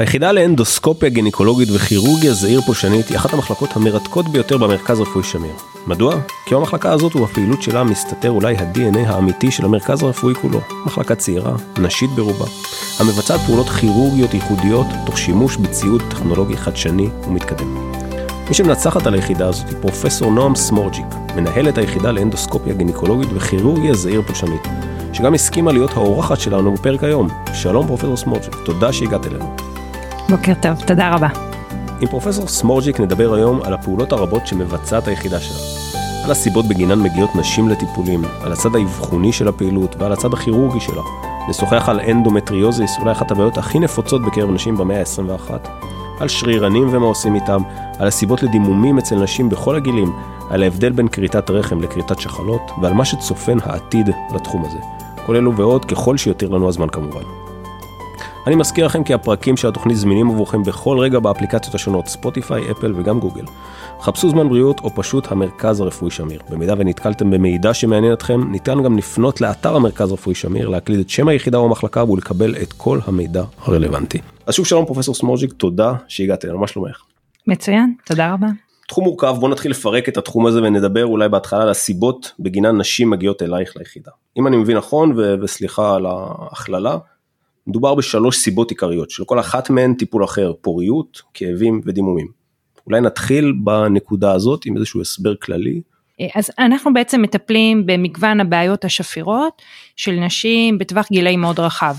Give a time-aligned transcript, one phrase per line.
[0.00, 5.52] היחידה לאנדוסקופיה גינקולוגית וכירורגיה זעיר פולשנית היא אחת המחלקות המרתקות ביותר במרכז רפואי שמיר.
[5.86, 6.14] מדוע?
[6.46, 10.60] כי במחלקה הזאת ובפעילות שלה מסתתר אולי ה-DNA האמיתי של המרכז הרפואי כולו.
[10.86, 12.46] מחלקה צעירה, נשית ברובה,
[12.98, 17.92] המבצעת פעולות כירורגיות ייחודיות תוך שימוש בציוד טכנולוגי חדשני ומתקדם.
[18.48, 21.06] מי שמנצחת על היחידה הזאת היא פרופסור נועם סמורג'יק,
[21.36, 24.62] מנהלת היחידה לאנדוסקופיה גינקולוגית וכירורגיה זעיר פולשנית,
[25.12, 27.28] שגם הסכימה להיות האורחת שלנו בפרק היום.
[27.54, 29.56] שלום פרופסור סמורג'יק, תודה שהגעת אלינו.
[30.30, 31.28] בוקר טוב, תודה רבה.
[32.00, 35.58] עם פרופסור סמורג'יק נדבר היום על הפעולות הרבות שמבצעת היחידה שלה.
[36.24, 41.02] על הסיבות בגינן מגיעות נשים לטיפולים, על הצד האבחוני של הפעילות ועל הצד הכירורגי שלה.
[41.48, 45.50] נשוחח על אנדומטריוזיס, אולי אחת הבעיות הכי נפוצות בקרב נשים במאה ה-21.
[46.20, 47.62] על שרירנים ומה עושים איתם,
[47.98, 50.12] על הסיבות לדימומים אצל נשים בכל הגילים,
[50.50, 54.78] על ההבדל בין כריתת רחם לכריתת שחלות, ועל מה שצופן העתיד לתחום הזה.
[55.26, 57.39] כל אלו ועוד ככל שיותיר לנו הזמן כמובן.
[58.46, 62.94] אני מזכיר לכם כי הפרקים של התוכנית זמינים עבורכם בכל רגע באפליקציות השונות, ספוטיפיי, אפל
[62.96, 63.44] וגם גוגל.
[64.00, 66.40] חפשו זמן בריאות או פשוט המרכז הרפואי שמיר.
[66.50, 71.28] במידה ונתקלתם במידע שמעניין אתכם, ניתן גם לפנות לאתר המרכז הרפואי שמיר, להקליד את שם
[71.28, 74.18] היחידה או המחלקה ולקבל את כל המידע הרלוונטי.
[74.46, 77.02] אז שוב שלום פרופסור סמורג'יק, תודה שהגעת אלינו, מה שלומך?
[77.46, 78.46] מצוין, תודה רבה.
[78.88, 83.10] תחום מורכב, בוא נתחיל לפרק את התחום הזה ונדבר אולי בהתחלה על הסיבות בגינן נשים
[83.10, 84.10] מגיעות אלייך ליחידה.
[84.36, 86.96] אם אני מבין נכון, ו- וסליחה על ההכללה,
[87.66, 92.26] מדובר בשלוש סיבות עיקריות, שלכל אחת מהן טיפול אחר, פוריות, כאבים ודימומים.
[92.86, 95.80] אולי נתחיל בנקודה הזאת עם איזשהו הסבר כללי.
[96.34, 99.62] אז אנחנו בעצם מטפלים במגוון הבעיות השפירות
[99.96, 101.94] של נשים בטווח גילאים מאוד רחב.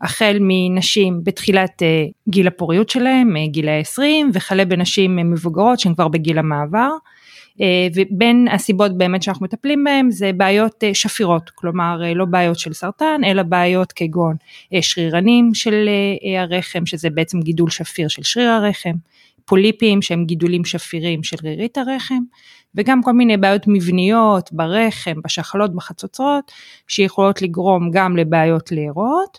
[0.00, 1.82] החל מנשים בתחילת
[2.28, 6.90] גיל הפוריות שלהם, גילאי 20, וכלה בנשים מבוגרות שהן כבר בגיל המעבר.
[7.94, 13.42] ובין הסיבות באמת שאנחנו מטפלים בהם זה בעיות שפירות, כלומר לא בעיות של סרטן אלא
[13.42, 14.36] בעיות כגון
[14.80, 15.88] שרירנים של
[16.38, 18.92] הרחם שזה בעצם גידול שפיר של שריר הרחם,
[19.44, 22.18] פוליפים שהם גידולים שפירים של רירית הרחם
[22.74, 26.52] וגם כל מיני בעיות מבניות ברחם, בשחלות, בחצוצרות
[26.88, 29.38] שיכולות לגרום גם לבעיות להירות,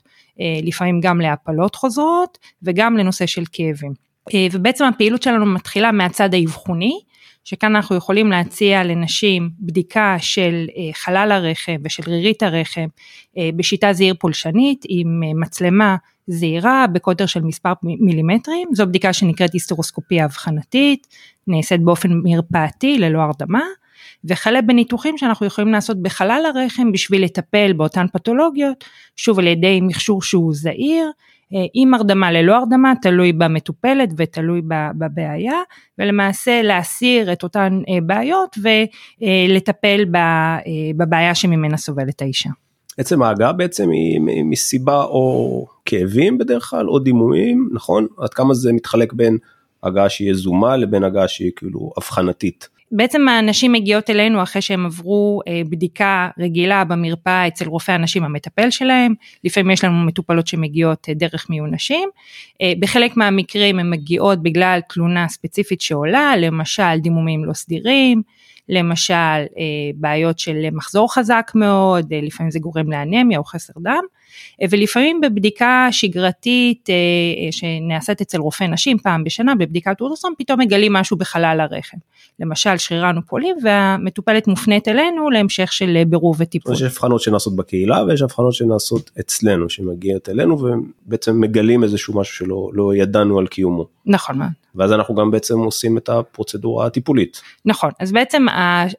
[0.64, 3.94] לפעמים גם להפלות חוזרות וגם לנושא של כאבים.
[4.52, 7.00] ובעצם הפעילות שלנו מתחילה מהצד האבחוני
[7.50, 12.88] שכאן אנחנו יכולים להציע לנשים בדיקה של חלל הרחם ושל רירית הרחם
[13.56, 15.96] בשיטה זעיר פולשנית עם מצלמה
[16.28, 21.08] זעירה בקוטר של מספר מילימטרים, זו בדיקה שנקראת היסטרוסקופיה אבחנתית,
[21.48, 23.64] נעשית באופן מרפאתי ללא הרדמה,
[24.26, 28.84] וכלה בניתוחים שאנחנו יכולים לעשות בחלל הרחם בשביל לטפל באותן פתולוגיות,
[29.16, 31.12] שוב על ידי מכשור שהוא זעיר,
[31.74, 34.62] עם הרדמה ללא הרדמה, תלוי במטופלת ותלוי
[34.98, 35.56] בבעיה,
[35.98, 38.58] ולמעשה להסיר את אותן בעיות
[39.22, 40.06] ולטפל
[40.98, 42.50] בבעיה שממנה סובלת האישה.
[42.98, 48.08] עצם ההגעה בעצם היא מסיבה או כאבים בדרך כלל או דימומים, נכון?
[48.18, 49.38] עד כמה זה מתחלק בין
[49.84, 52.70] הגעה שהיא יזומה לבין הגעה שהיא כאילו אבחנתית.
[52.92, 59.14] בעצם הנשים מגיעות אלינו אחרי שהם עברו בדיקה רגילה במרפאה אצל רופא הנשים המטפל שלהם,
[59.44, 62.10] לפעמים יש לנו מטופלות שמגיעות דרך מיון נשים,
[62.80, 68.22] בחלק מהמקרים הן מגיעות בגלל תלונה ספציפית שעולה, למשל דימומים לא סדירים,
[68.70, 69.44] למשל
[69.96, 74.04] בעיות של מחזור חזק מאוד, לפעמים זה גורם לאנמיה או חסר דם,
[74.70, 76.90] ולפעמים בבדיקה שגרתית
[77.52, 81.98] שנעשית אצל רופא נשים פעם בשנה בבדיקת אולטרסון פתאום מגלים משהו בחלל הרחם,
[82.40, 83.22] למשל שרירן או
[83.64, 86.74] והמטופלת מופנית אלינו להמשך של בירור וטיפול.
[86.74, 90.58] יש הבחנות שנעשות בקהילה ויש הבחנות שנעשות אצלנו שמגיעות אלינו
[91.06, 93.86] ובעצם מגלים איזשהו משהו שלא לא ידענו על קיומו.
[94.06, 94.50] נכון מאוד.
[94.80, 97.42] ואז אנחנו גם בעצם עושים את הפרוצדורה הטיפולית.
[97.66, 98.46] נכון, אז בעצם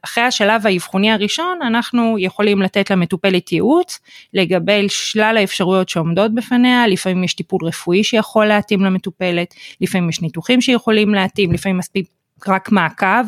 [0.05, 3.99] אחרי השלב האבחוני הראשון אנחנו יכולים לתת למטופלת ייעוץ
[4.35, 10.61] לגבי שלל האפשרויות שעומדות בפניה, לפעמים יש טיפול רפואי שיכול להתאים למטופלת, לפעמים יש ניתוחים
[10.61, 12.07] שיכולים להתאים, לפעמים מספיק
[12.49, 13.25] רק מעקב,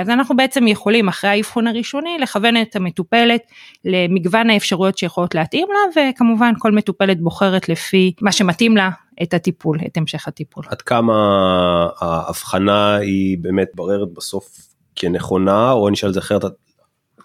[0.00, 3.40] אז אנחנו בעצם יכולים אחרי האבחון הראשוני לכוון את המטופלת
[3.84, 8.90] למגוון האפשרויות שיכולות להתאים לה וכמובן כל מטופלת בוחרת לפי מה שמתאים לה
[9.22, 10.64] את הטיפול, את המשך הטיפול.
[10.68, 11.14] עד כמה
[12.00, 14.58] ההבחנה היא באמת בררת בסוף
[14.96, 16.42] כנכונה או אני אשאל את זה אחרת,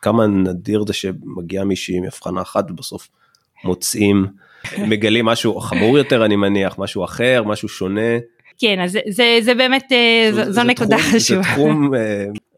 [0.02, 3.08] כמה נדיר זה שמגיעה מישהי עם הבחנה אחת ובסוף
[3.64, 4.28] מוצאים,
[4.78, 8.18] מגלים משהו חמור יותר אני מניח, משהו אחר, משהו שונה.
[8.58, 9.92] כן, אז זה, זה באמת,
[10.32, 11.42] זו, זו, זו נקודה חשובה.
[11.42, 11.92] זה תחום...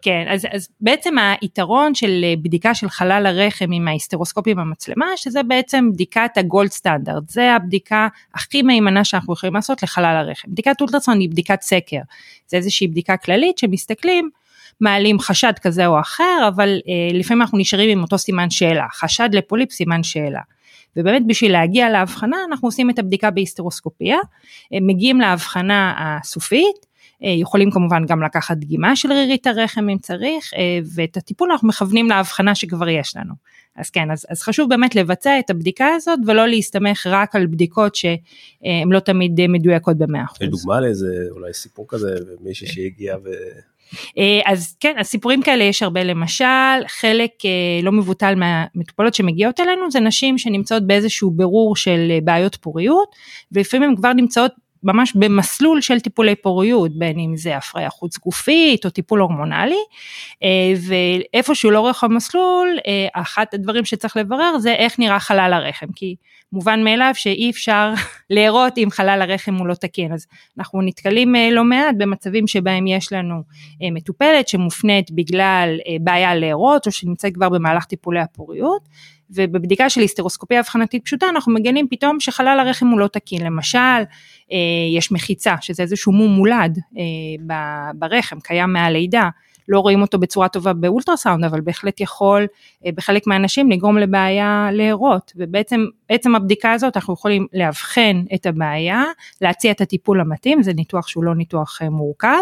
[0.02, 5.90] כן, אז, אז בעצם היתרון של בדיקה של חלל הרחם עם ההיסטרוסקופיה במצלמה, שזה בעצם
[5.94, 10.52] בדיקת הגולד סטנדרט, זה הבדיקה הכי מהימנה שאנחנו יכולים לעשות לחלל הרחם.
[10.52, 12.00] בדיקת אולטרסון היא בדיקת סקר,
[12.48, 14.30] זה איזושהי בדיקה כללית שמסתכלים,
[14.82, 19.30] מעלים חשד כזה או אחר, אבל אה, לפעמים אנחנו נשארים עם אותו סימן שאלה, חשד
[19.34, 20.42] לפוליפ סימן שאלה.
[20.96, 24.18] ובאמת בשביל להגיע להבחנה אנחנו עושים את הבדיקה בהיסטרוסקופיה,
[24.82, 26.91] מגיעים להבחנה הסופית,
[27.22, 30.52] יכולים כמובן גם לקחת דגימה של רירית הרחם אם צריך,
[30.96, 33.34] ואת הטיפול אנחנו מכוונים להבחנה שכבר יש לנו.
[33.76, 37.96] אז כן, אז, אז חשוב באמת לבצע את הבדיקה הזאת ולא להסתמך רק על בדיקות
[37.96, 40.42] שהן לא תמיד מדויקות במאה אחוז.
[40.42, 43.30] יש דוגמה לאיזה אולי סיפור כזה, מישהי שהגיע ו...
[44.18, 46.46] אה, אז כן, הסיפורים כאלה יש הרבה למשל,
[46.88, 47.50] חלק אה,
[47.84, 53.16] לא מבוטל מהמטופלות שמגיעות אלינו זה נשים שנמצאות באיזשהו בירור של אה, בעיות פוריות
[53.52, 54.52] ולפעמים הן כבר נמצאות
[54.84, 59.84] ממש במסלול של טיפולי פוריות, בין אם זה הפריה חוץ גופית או טיפול הורמונלי,
[60.88, 62.78] ואיפה שהוא לאורך המסלול,
[63.14, 66.16] אחת הדברים שצריך לברר זה איך נראה חלל הרחם, כי
[66.54, 67.94] מובן מאליו שאי אפשר
[68.30, 73.14] להראות אם חלל הרחם הוא לא תקין, אז אנחנו נתקלים לא מעט במצבים שבהם יש
[73.14, 73.36] לנו
[73.94, 78.90] מטופלת שמופנית בגלל בעיה להרות או שנמצאת כבר במהלך טיפולי הפוריות,
[79.36, 84.04] ובבדיקה של היסטרוסקופיה אבחנתית פשוטה אנחנו מגלים פתאום שחלל הרחם הוא לא תקין, למשל
[84.98, 86.80] יש מחיצה שזה איזשהו מום מולד
[87.96, 89.30] ברחם, קיים מהלידה,
[89.72, 92.48] לא רואים אותו בצורה טובה באולטרסאונד, אבל בהחלט יכול
[92.86, 99.04] אה, בחלק מהאנשים לגרום לבעיה להרות, ובעצם עצם הבדיקה הזאת אנחנו יכולים לאבחן את הבעיה,
[99.42, 102.42] להציע את הטיפול המתאים, זה ניתוח שהוא לא ניתוח אה, מורכב,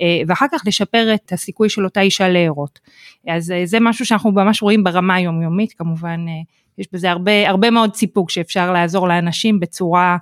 [0.00, 2.78] אה, ואחר כך לשפר את הסיכוי של אותה אישה להרות.
[3.28, 6.26] אז זה משהו שאנחנו ממש רואים ברמה היומיומית, כמובן
[6.78, 10.16] יש בזה הרבה, הרבה מאוד סיפוק שאפשר לעזור לאנשים בצורה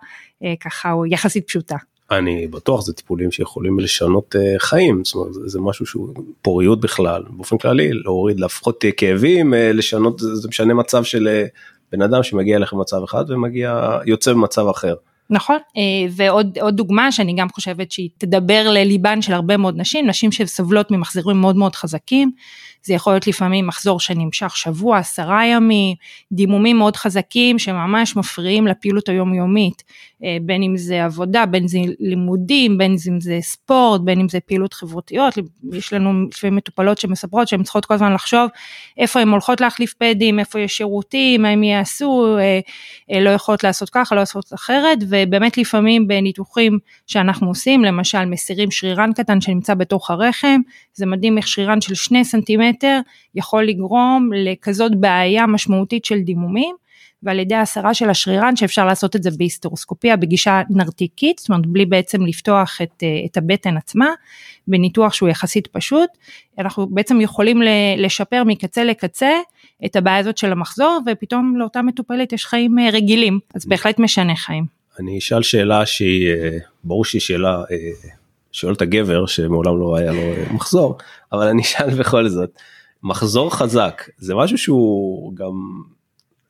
[0.60, 1.76] ככה יחסית פשוטה.
[2.10, 7.22] אני בטוח זה טיפולים שיכולים לשנות uh, חיים זאת אומרת זה משהו שהוא פוריות בכלל
[7.30, 11.58] באופן כללי להוריד לפחות uh, כאבים uh, לשנות זה, זה משנה מצב של uh,
[11.92, 14.94] בן אדם שמגיע אליך במצב אחד ומגיע יוצא במצב אחר.
[15.30, 15.58] נכון.
[16.10, 20.90] ועוד עוד דוגמה שאני גם חושבת שהיא תדבר לליבן של הרבה מאוד נשים נשים שסובלות
[20.90, 22.32] ממחזירים מאוד מאוד חזקים.
[22.82, 25.96] זה יכול להיות לפעמים מחזור שנמשך שבוע, עשרה ימים,
[26.32, 29.82] דימומים מאוד חזקים שממש מפריעים לפעילות היומיומית,
[30.24, 34.28] אה, בין אם זה עבודה, בין אם זה לימודים, בין אם זה ספורט, בין אם
[34.28, 35.34] זה פעילות חברתיות,
[35.72, 38.50] יש לנו לפעמים מטופלות שמספרות שהן צריכות כל הזמן לחשוב
[38.98, 42.60] איפה הן הולכות להחליף פדים, איפה יש שירותים, מה הם יעשו, אה,
[43.12, 48.70] אה, לא יכולות לעשות ככה, לא לעשות אחרת, ובאמת לפעמים בניתוחים שאנחנו עושים, למשל מסירים
[48.70, 50.60] שרירן קטן שנמצא בתוך הרחם,
[50.94, 53.00] זה מדהים איך שרירן של שני סנטימטר
[53.34, 56.76] יכול לגרום לכזאת בעיה משמעותית של דימומים.
[57.22, 61.86] ועל ידי הסרה של השרירן שאפשר לעשות את זה בהיסטרוסקופיה בגישה נרתיקית, זאת אומרת בלי
[61.86, 64.08] בעצם לפתוח את, אה, את הבטן עצמה,
[64.68, 66.10] בניתוח שהוא יחסית פשוט,
[66.58, 67.62] אנחנו בעצם יכולים
[67.96, 69.32] לשפר מקצה לקצה
[69.84, 74.36] את הבעיה הזאת של המחזור ופתאום לאותה מטופלת יש חיים אה, רגילים, אז בהחלט משנה
[74.36, 74.77] חיים.
[74.98, 77.62] אני אשאל שאלה שהיא, אה, ברור שהיא שאלה,
[78.52, 80.98] שואל את הגבר שמעולם לא היה לו מחזור,
[81.32, 82.50] אבל אני אשאל בכל זאת,
[83.02, 85.82] מחזור חזק זה משהו שהוא גם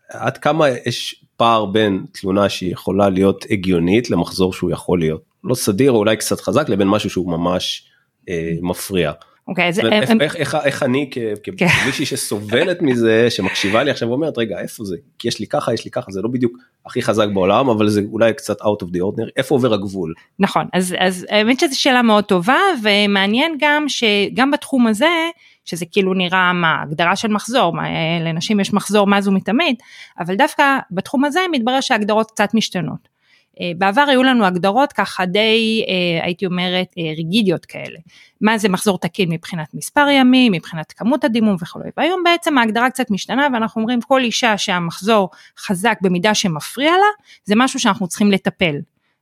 [0.09, 5.55] עד כמה יש פער בין תלונה שהיא יכולה להיות הגיונית למחזור שהוא יכול להיות לא
[5.55, 7.85] סדיר או אולי קצת חזק לבין משהו שהוא ממש
[8.29, 9.13] אה, מפריע.
[9.49, 11.11] אוקיי, אז איך, איך, איך, איך אני
[11.43, 11.69] כן.
[11.69, 15.85] כמישהי שסובלת מזה שמקשיבה לי עכשיו ואומרת רגע איפה זה כי יש לי ככה יש
[15.85, 16.53] לי ככה זה לא בדיוק
[16.87, 20.15] הכי חזק בעולם אבל זה אולי קצת out of the ordinary איפה עובר הגבול.
[20.39, 25.31] נכון אז אז האמת שזו שאלה מאוד טובה ומעניין גם שגם בתחום הזה
[25.65, 27.83] שזה כאילו נראה מה הגדרה של מחזור מה,
[28.21, 29.77] לנשים יש מחזור מאז ומתמיד
[30.19, 33.18] אבל דווקא בתחום הזה מתברר שההגדרות קצת משתנות.
[33.61, 37.99] אה, בעבר היו לנו הגדרות ככה די אה, הייתי אומרת אה, ריגידיות כאלה.
[38.41, 41.81] מה זה מחזור תקין מבחינת מספר ימים, מבחינת כמות הדימום וכו'.
[41.97, 47.55] והיום בעצם ההגדרה קצת משתנה ואנחנו אומרים כל אישה שהמחזור חזק במידה שמפריע לה, זה
[47.57, 48.77] משהו שאנחנו צריכים לטפל.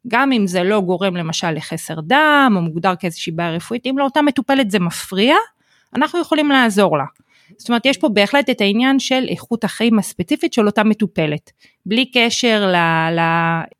[0.09, 4.23] גם אם זה לא גורם למשל לחסר דם או מוגדר כאיזושהי בעיה רפואית, אם לאותה
[4.23, 5.37] מטופלת זה מפריע,
[5.95, 7.05] אנחנו יכולים לעזור לה.
[7.59, 11.53] זאת אומרת יש פה בהחלט את העניין של איכות החיים הספציפית של אותה מטופלת,
[11.87, 12.77] בלי קשר ל,
[13.19, 13.21] ל...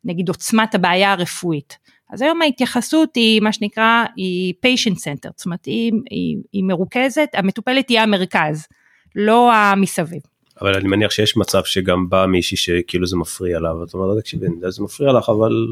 [0.05, 1.77] נגיד עוצמת הבעיה הרפואית.
[2.13, 7.29] אז היום ההתייחסות היא מה שנקרא היא patient center, זאת אומרת היא, היא, היא מרוכזת,
[7.33, 8.67] המטופלת תהיה המרכז,
[9.15, 10.21] לא המסביב.
[10.61, 14.47] אבל אני מניח שיש מצב שגם בא מישהי שכאילו זה מפריע לה ואת אומרת תקשיבי
[14.67, 15.67] זה מפריע לך אבל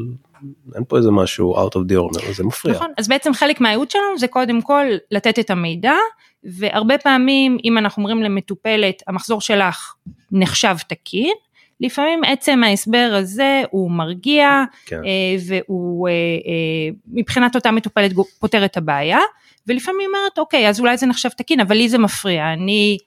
[0.74, 2.74] אין פה איזה משהו out of the order זה מפריע.
[2.74, 5.94] נכון אז בעצם חלק מהייעוד שלנו זה קודם כל לתת את המידע
[6.46, 9.94] והרבה פעמים אם אנחנו אומרים למטופלת המחזור שלך
[10.32, 11.34] נחשב תקין
[11.80, 14.96] לפעמים עצם ההסבר הזה הוא מרגיע כן.
[15.04, 19.18] אה, והוא אה, אה, מבחינת אותה מטופלת פותר את הבעיה
[19.66, 22.98] ולפעמים אומרת אוקיי אז אולי זה נחשב תקין אבל לי זה מפריע אני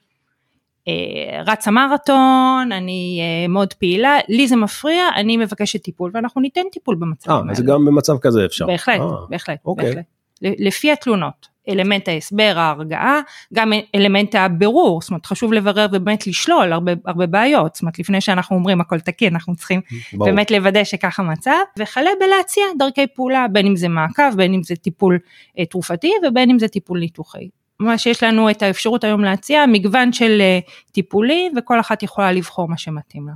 [1.46, 7.40] רצה מרתון, אני מאוד פעילה, לי זה מפריע, אני מבקשת טיפול ואנחנו ניתן טיפול האלה.
[7.48, 8.66] אה, אז גם במצב כזה אפשר.
[8.66, 9.84] בהחלט, אה, בהחלט, אוקיי.
[9.84, 10.04] בהחלט.
[10.42, 11.49] לפי התלונות.
[11.68, 13.20] אלמנט ההסבר, ההרגעה,
[13.54, 18.20] גם אלמנט הבירור, זאת אומרת חשוב לברר ובאמת לשלול הרבה, הרבה בעיות, זאת אומרת לפני
[18.20, 19.80] שאנחנו אומרים הכל תקין, אנחנו צריכים
[20.12, 20.26] ברור.
[20.26, 24.76] באמת לוודא שככה מצב, וכלה בלהציע דרכי פעולה, בין אם זה מעקב, בין אם זה
[24.76, 25.18] טיפול
[25.58, 27.48] אה, תרופתי ובין אם זה טיפול ניתוחי.
[27.80, 30.58] מה שיש לנו את האפשרות היום להציע, מגוון של אה,
[30.92, 33.34] טיפולים וכל אחת יכולה לבחור מה שמתאים לה.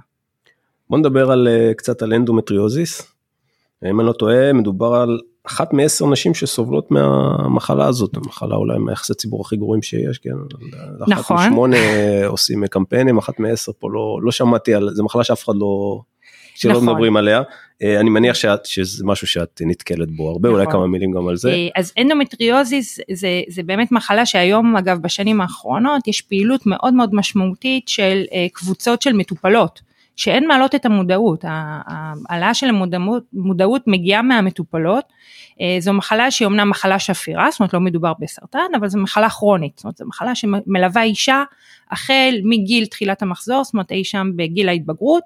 [0.90, 3.14] בוא נדבר על, אה, קצת על אנדומטריוזיס.
[3.90, 9.14] אם אני לא טועה, מדובר על אחת מעשר נשים שסובלות מהמחלה הזאת, המחלה אולי מהיחסי
[9.14, 10.30] ציבור הכי גרועים שיש, כן?
[11.08, 11.36] נכון.
[11.36, 11.76] אחת משמונה
[12.26, 16.00] עושים קמפיינים, אחת מעשר פה לא, לא שמעתי על, זה מחלה שאף אחד לא,
[16.54, 16.88] שלא נכון.
[16.88, 17.42] מדברים עליה.
[17.82, 20.60] אה, אני מניח שאת, שזה משהו שאת נתקלת בו הרבה, נכון.
[20.60, 21.50] אולי כמה מילים גם על זה.
[21.50, 27.14] אה, אז אנדומטריוזיס זה, זה באמת מחלה שהיום אגב בשנים האחרונות יש פעילות מאוד מאוד
[27.14, 29.80] משמעותית של אה, קבוצות של מטופלות.
[30.16, 31.44] שהן מעלות את המודעות,
[32.28, 32.66] העלאה של
[33.32, 35.04] המודעות מגיעה מהמטופלות,
[35.60, 39.30] אה, זו מחלה שהיא אומנם מחלה שפירה, זאת אומרת לא מדובר בסרטן, אבל זו מחלה
[39.30, 41.42] כרונית, זאת אומרת זו מחלה שמלווה אישה
[41.90, 45.22] החל מגיל תחילת המחזור, זאת אומרת אי שם בגיל ההתבגרות,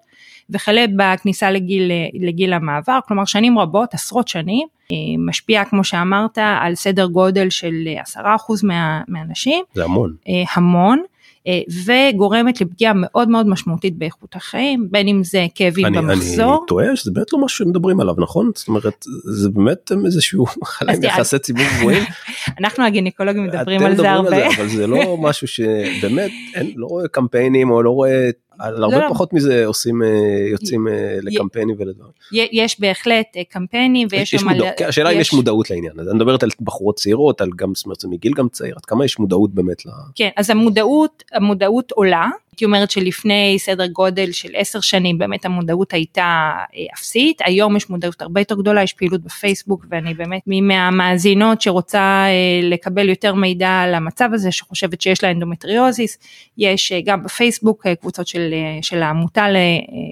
[0.50, 1.90] וכלה בכניסה לגיל,
[2.20, 7.74] לגיל המעבר, כלומר שנים רבות, עשרות שנים, אה, משפיע כמו שאמרת על סדר גודל של
[8.00, 9.64] עשרה אחוז מה, מהנשים.
[9.74, 10.14] זה המון.
[10.28, 11.02] אה, המון.
[11.46, 16.54] אה, וגורמת לפגיעה מאוד מאוד משמעותית באיכות החיים, בין אם זה כאבים אני, במחזור.
[16.54, 18.50] אני טועה שזה באמת לא משהו שמדברים עליו, נכון?
[18.54, 22.02] זאת אומרת, זה באמת איזשהו מחלה עם יחסי ציבור גבוהים.
[22.60, 24.46] אנחנו הגינקולוגים מדברים על זה הרבה.
[24.46, 28.84] על זה, אבל זה לא משהו שבאמת, אין, לא רואה קמפיינים או לא רואה על
[28.84, 29.08] הרבה לא, לא.
[29.08, 30.08] פחות מזה עושים אה,
[30.50, 32.12] יוצאים אה, לקמפיינים ולדברים.
[32.32, 34.48] יש בהחלט אה, קמפיינים ויש שם...
[34.48, 34.70] מודע...
[34.76, 37.86] כן, השאלה אם יש מודעות לעניין הזה, אני מדברת על בחורות צעירות, על גם, זאת
[37.86, 39.90] אומרת מגיל גם צעיר, עד כמה יש מודעות באמת ל...
[40.14, 45.92] כן, אז המודעות, המודעות עולה, הייתי אומרת שלפני סדר גודל של עשר שנים באמת המודעות
[45.92, 51.60] הייתה אה, אפסית, היום יש מודעות הרבה יותר גדולה, יש פעילות בפייסבוק ואני באמת מהמאזינות
[51.60, 56.18] שרוצה אה, לקבל יותר מידע על המצב הזה, שחושבת שיש לה אנדומטריוזיס,
[56.58, 59.46] יש אה, גם בפייסבוק קבוצות של, של העמותה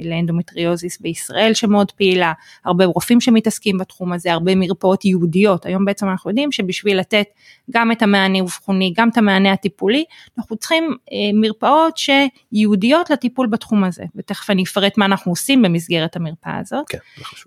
[0.03, 2.33] לאנדומטריוזיס בישראל שמאוד פעילה,
[2.65, 7.27] הרבה רופאים שמתעסקים בתחום הזה, הרבה מרפאות ייעודיות, היום בעצם אנחנו יודעים שבשביל לתת
[7.71, 10.05] גם את המענה האבחוני, גם את המענה הטיפולי,
[10.39, 10.97] אנחנו צריכים
[11.35, 12.11] מרפאות ש...
[12.53, 16.85] ייעודיות לטיפול בתחום הזה, ותכף אני אפרט מה אנחנו עושים במסגרת המרפאה הזאת.
[16.89, 16.99] כן,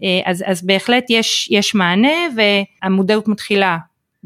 [0.03, 3.77] אה, אז, אז בהחלט יש, יש מענה והמודעות מתחילה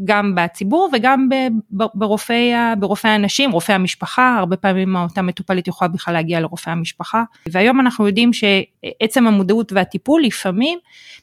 [0.06, 1.30] גם בציבור וגם
[1.72, 7.80] ברופאי, ברופאי האנשים, רופאי המשפחה, הרבה פעמים אותה מטופלת יכולה בכלל להגיע לרופאי המשפחה, והיום
[7.80, 10.80] אנחנו יודעים שעצם המודעות והטיפול לפעמים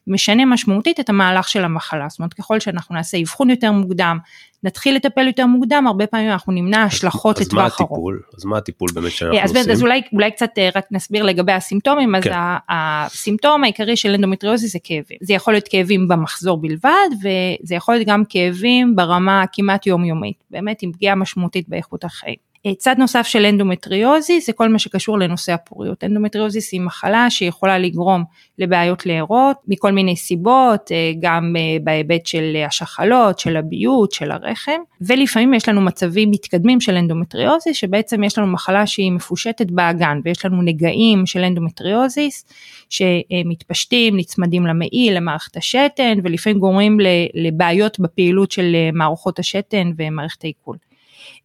[0.07, 4.19] משנה משמעותית את המהלך של המחלה, זאת אומרת ככל שאנחנו נעשה אבחון יותר מוקדם,
[4.62, 7.81] נתחיל לטפל יותר מוקדם, הרבה פעמים אנחנו נמנע השלכות לטווח ארוך.
[7.81, 8.23] אז מה הטיפול?
[8.37, 9.73] אז מה הטיפול באמת שאנחנו אז עושים?
[9.73, 12.33] אז אולי, אולי קצת אה, רק נסביר לגבי הסימפטומים, אז כן.
[12.69, 15.19] הסימפטום העיקרי של אנדומטריוזיס זה כאבים.
[15.21, 20.83] זה יכול להיות כאבים במחזור בלבד, וזה יכול להיות גם כאבים ברמה כמעט יומיומית, באמת
[20.83, 22.50] עם פגיעה משמעותית באיכות החיים.
[22.79, 26.05] צד נוסף של אנדומטריוזיס זה כל מה שקשור לנושא הפוריות.
[26.05, 28.25] אנדומטריוזיס היא מחלה שיכולה לגרום
[28.59, 34.81] לבעיות להרות מכל מיני סיבות, אה, גם אה, בהיבט של השחלות, של הביוץ, של הרחם,
[35.00, 40.45] ולפעמים יש לנו מצבים מתקדמים של אנדומטריוזיס, שבעצם יש לנו מחלה שהיא מפושטת באגן, ויש
[40.45, 42.45] לנו נגעים של אנדומטריוזיס
[42.90, 46.99] שמתפשטים, נצמדים למעי, למערכת השתן, ולפעמים גורמים
[47.35, 50.76] לבעיות בפעילות של אה, מערכות השתן ומערכת העיכול.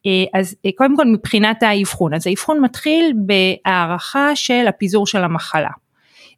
[0.05, 5.69] אה, אז אה, קודם כל מבחינת האבחון, אז האבחון מתחיל בהערכה של הפיזור של המחלה.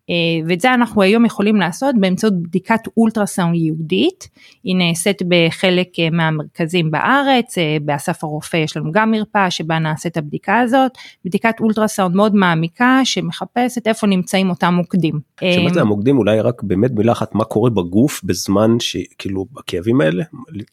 [0.10, 0.16] אה,
[0.48, 4.30] ואת זה אנחנו היום יכולים לעשות באמצעות בדיקת אולטרסאונד ייעודית,
[4.64, 10.10] היא נעשית בחלק אה, מהמרכזים בארץ, אה, באסף הרופא יש לנו גם מרפאה שבה נעשה
[10.10, 10.92] את הבדיקה הזאת,
[11.26, 15.20] בדיקת אולטרסאונד מאוד מעמיקה שמחפשת איפה נמצאים אותם מוקדים.
[15.54, 20.24] שמה זה המוקדים אולי רק באמת מילה אחת מה קורה בגוף בזמן שכאילו הכאבים האלה,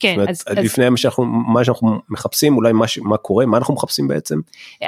[0.00, 0.90] כן, אומרת, אז, לפני אז...
[0.90, 4.40] מה שאנחנו, מה שאנחנו מחפשים אולי מה, מה קורה, מה אנחנו מחפשים בעצם?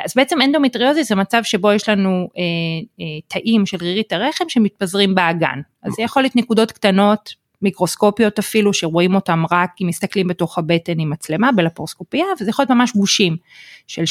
[0.04, 2.42] אז בעצם אנדומטריוזיס זה מצב שבו יש לנו אה,
[3.00, 5.60] אה, תאים של רירית הרחם רחם שמתפזרים באגן.
[5.82, 11.00] אז זה יכול להיות נקודות קטנות, מיקרוסקופיות אפילו, שרואים אותם רק אם מסתכלים בתוך הבטן
[11.00, 13.36] עם מצלמה בלפרוסקופיה, וזה יכול להיות ממש גושים
[13.86, 14.02] של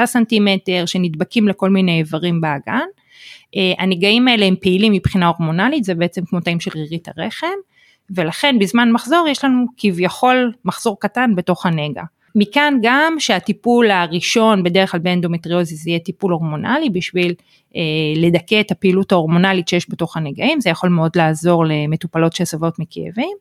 [0.00, 2.86] 2-3 סנטימטר שנדבקים לכל מיני איברים באגן.
[3.56, 7.46] אה, הנגעים האלה הם פעילים מבחינה הורמונלית, זה בעצם כמו תאים של רירית הרחם,
[8.10, 12.02] ולכן בזמן מחזור יש לנו כביכול מחזור קטן בתוך הנגע.
[12.34, 17.34] מכאן גם שהטיפול הראשון בדרך כלל באנדומטריוזיס יהיה טיפול הורמונלי בשביל
[17.76, 17.80] אה,
[18.16, 23.36] לדכא את הפעילות ההורמונלית שיש בתוך הנגעים, זה יכול מאוד לעזור למטופלות שסובלות מכאבים,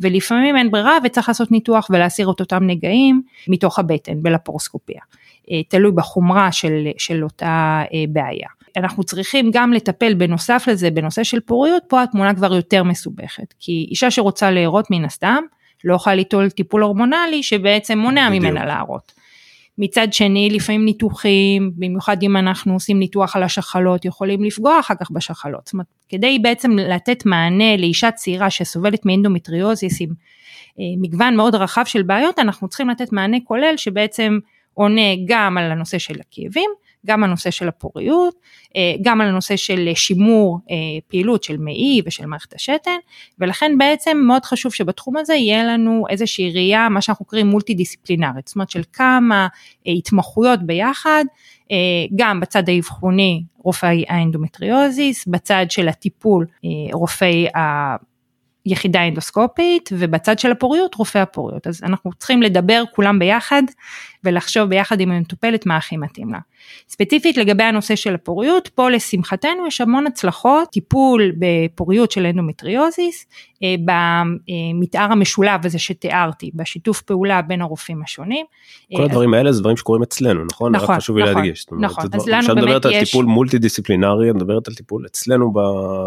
[0.00, 5.00] ולפעמים אין ברירה וצריך לעשות ניתוח ולהסיר את אותם נגעים מתוך הבטן בלפרוסקופיה,
[5.50, 8.48] אה, תלוי בחומרה של, של אותה אה, בעיה.
[8.76, 13.86] אנחנו צריכים גם לטפל בנוסף לזה בנושא של פוריות, פה התמונה כבר יותר מסובכת, כי
[13.90, 15.44] אישה שרוצה להרות מן הסתם,
[15.84, 18.44] לא יכולה ליטול טיפול הורמונלי שבעצם מונע בדיוק.
[18.44, 19.12] ממנה להרות.
[19.78, 25.10] מצד שני לפעמים ניתוחים, במיוחד אם אנחנו עושים ניתוח על השחלות, יכולים לפגוע אחר כך
[25.10, 25.66] בשחלות.
[25.66, 30.08] זאת אומרת, כדי בעצם לתת מענה לאישה צעירה שסובלת מאנדומטריוזיס עם
[30.80, 34.38] אה, מגוון מאוד רחב של בעיות, אנחנו צריכים לתת מענה כולל שבעצם
[34.74, 36.70] עונה גם על הנושא של הכאבים,
[37.06, 38.34] גם הנושא של הפוריות,
[38.76, 40.76] אה, גם על הנושא של שימור אה,
[41.08, 42.96] פעילות של מעי ושל מערכת השתן,
[43.38, 48.48] ולכן בעצם מאוד חשוב שבתחום הזה יהיה לנו איזושהי ראייה, מה שאנחנו קוראים מולטי דיסציפלינרית,
[48.48, 49.48] זאת אומרת של כמה
[49.86, 51.24] אה, התמחויות ביחד,
[52.16, 56.46] גם בצד האבחוני רופאי האנדומטריוזיס, בצד של הטיפול
[56.92, 57.46] רופאי
[58.64, 63.62] היחידה האנדוסקופית ובצד של הפוריות רופאי הפוריות אז אנחנו צריכים לדבר כולם ביחד
[64.24, 66.38] ולחשוב ביחד עם המטופלת מה הכי מתאים לה.
[66.88, 73.26] ספציפית לגבי הנושא של הפוריות, פה לשמחתנו יש המון הצלחות, טיפול בפוריות של אנדומטריוזיס,
[73.62, 78.46] אה, במתאר המשולב הזה שתיארתי, בשיתוף פעולה בין הרופאים השונים.
[78.94, 80.76] כל אה, הדברים האלה זה דברים שקורים אצלנו, נכון?
[80.76, 81.66] נכון, חשוב לי נכון, להדגיש.
[81.80, 82.44] נכון, אז לנו באמת יש...
[82.44, 85.58] כשאת מדברת על טיפול מולטי דיסציפלינרי, את מדברת על טיפול אצלנו ב...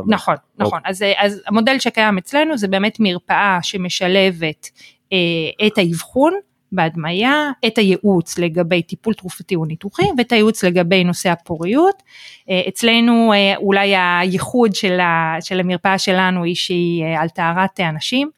[0.08, 4.70] נכון, נכון, אז, אז המודל שקיים אצלנו זה באמת מרפאה שמשלבת
[5.14, 6.34] אה, את האבחון,
[6.76, 12.04] בהדמיה, את הייעוץ לגבי טיפול תרופתי או ניתוחי ואת הייעוץ לגבי נושא הפוריות.
[12.50, 15.00] אה, אצלנו אה, אולי הייחוד של,
[15.42, 18.30] של המרפאה שלנו היא שהיא אה, על טהרת אנשים.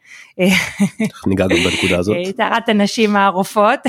[1.28, 2.18] ניגע גם בנקודה הזאת.
[2.38, 3.80] טהרת הנשים הרופאות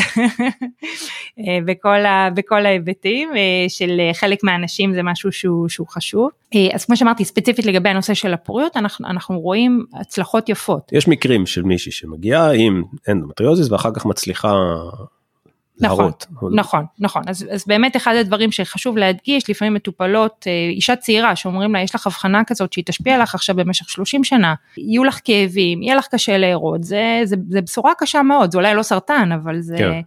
[1.64, 3.30] בכל, ה, בכל ההיבטים
[3.68, 6.30] של חלק מהאנשים זה משהו שהוא, שהוא חשוב.
[6.74, 10.92] אז כמו שאמרתי ספציפית לגבי הנושא של הפוריות אנחנו, אנחנו רואים הצלחות יפות.
[10.92, 14.54] יש מקרים של מישהי שמגיעה עם אנדומטריוזיס ואחר כך מצליחה
[15.80, 16.26] להרות.
[16.56, 21.74] נכון, נכון, אז, אז באמת אחד הדברים שחשוב להדגיש, לפעמים מטופלות, אה, אישה צעירה שאומרים
[21.74, 25.82] לה יש לך אבחנה כזאת שהיא תשפיע לך עכשיו במשך 30 שנה, יהיו לך כאבים,
[25.82, 29.60] יהיה לך קשה להרות, זה, זה, זה בשורה קשה מאוד, זה אולי לא סרטן, אבל
[29.60, 30.00] זה כן.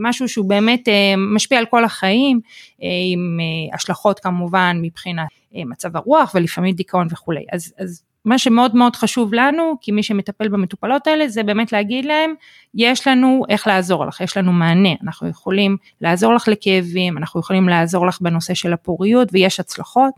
[0.00, 2.40] משהו שהוא באמת אה, משפיע על כל החיים,
[2.82, 3.38] אה, עם
[3.74, 5.26] השלכות כמובן מבחינת
[5.66, 11.06] מצב הרוח ולפעמים דיכאון וכולי, אז, אז מה שמאוד מאוד חשוב לנו, כמי שמטפל במטופלות
[11.06, 12.34] האלה, זה באמת להגיד להם,
[12.74, 17.68] יש לנו איך לעזור לך, יש לנו מענה, אנחנו יכולים לעזור לך לכאבים, אנחנו יכולים
[17.68, 20.12] לעזור לך בנושא של הפוריות ויש הצלחות,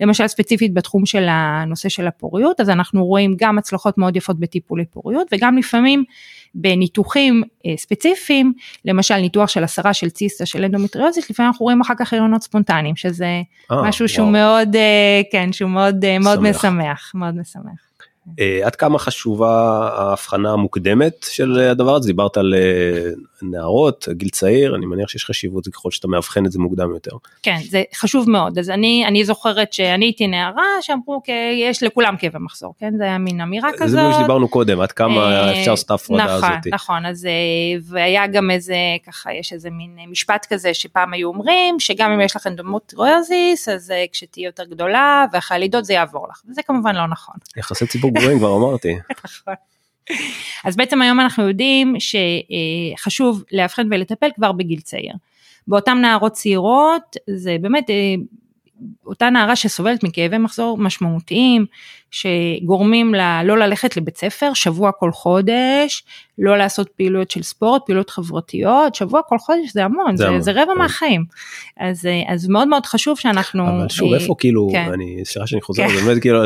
[0.00, 4.84] למשל ספציפית בתחום של הנושא של הפוריות, אז אנחנו רואים גם הצלחות מאוד יפות בטיפולי
[4.84, 6.04] פוריות וגם לפעמים
[6.54, 8.52] בניתוחים אה, ספציפיים,
[8.84, 12.96] למשל ניתוח של הסרה של ציסטה של אנדומטריוזיס, לפעמים אנחנו רואים אחר כך הריונות ספונטניים,
[12.96, 14.08] שזה אה, משהו וואו.
[14.08, 17.90] שהוא מאוד, אה, כן, שהוא מאוד, אה, מאוד משמח, מאוד משמח.
[18.64, 22.54] עד כמה חשובה ההבחנה המוקדמת של הדבר הזה דיברת על
[23.42, 27.16] נערות גיל צעיר אני מניח שיש חשיבות ככל שאתה מאבחן את זה מוקדם יותר.
[27.42, 31.22] כן זה חשוב מאוד אז אני אני זוכרת שאני הייתי נערה שאמרו
[31.54, 33.90] יש לכולם כאבי מחזור כן זה היה מין אמירה כזאת.
[33.90, 36.66] זה מה שדיברנו קודם עד כמה uh, אפשר לעשות את ההפרדה נכון, הזאת.
[36.72, 37.28] נכון אז
[37.82, 38.76] והיה גם איזה
[39.06, 43.92] ככה יש איזה מין משפט כזה שפעם היו אומרים שגם אם יש לך אנדומטריוזיס אז
[44.12, 47.34] כשתהיי יותר גדולה ואחרי הלידות זה יעבור לך וזה כמובן לא נכון.
[47.56, 48.94] יחסי ציבור גבוהים כבר אמרתי.
[49.24, 49.54] נכון.
[50.64, 55.12] אז בעצם היום אנחנו יודעים שחשוב לאבחן ולטפל כבר בגיל צעיר.
[55.68, 58.14] באותן נערות צעירות זה באמת אה,
[59.06, 61.66] אותה נערה שסובלת מכאבי מחזור משמעותיים,
[62.10, 66.04] שגורמים לה לא ללכת לבית ספר שבוע כל חודש,
[66.38, 70.52] לא לעשות פעילויות של ספורט, פעילויות חברתיות, שבוע כל חודש זה המון, זה, זה, זה
[70.52, 70.78] רבע כן.
[70.78, 71.24] מהחיים.
[71.76, 73.68] אז, אז מאוד מאוד חשוב שאנחנו...
[73.68, 74.90] אבל שוב, איפה כאילו, כן.
[74.92, 75.94] אני, סליחה שאני חוזר, כן.
[75.94, 76.40] באמת כאילו,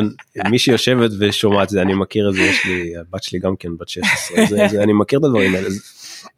[0.51, 3.89] מי שיושבת ושומעת זה, אני מכיר את זה, יש לי, הבת שלי גם כן בת
[3.89, 5.69] 16, זה, זה, אני מכיר את הדברים האלה.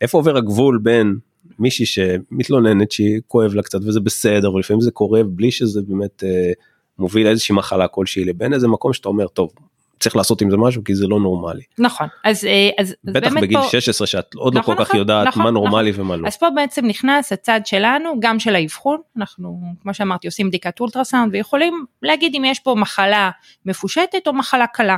[0.01, 1.17] איפה עובר הגבול בין
[1.59, 6.53] מישהי שמתלוננת שהיא כואב לה קצת וזה בסדר ולפעמים זה קורה בלי שזה באמת אה,
[6.99, 9.51] מוביל לאיזושהי מחלה כלשהי לבין איזה מקום שאתה אומר טוב
[10.01, 11.63] צריך לעשות עם זה משהו כי זה לא נורמלי.
[11.79, 13.69] נכון אז אה, אז בטח בגיל פה...
[13.71, 16.05] 16 שאת עוד לא נכון, לא כל כך נכון, יודעת נכון, מה נורמלי נכון.
[16.05, 16.27] ומה לא.
[16.27, 21.35] אז פה בעצם נכנס הצד שלנו גם של האבחון אנחנו כמו שאמרתי עושים בדיקת אולטרסאונד
[21.35, 23.31] ויכולים להגיד אם יש פה מחלה
[23.67, 24.97] מפושטת או מחלה קלה.